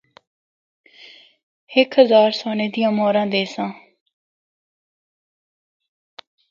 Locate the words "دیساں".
3.33-3.69